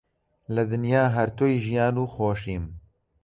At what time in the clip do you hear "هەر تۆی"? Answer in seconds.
1.15-1.55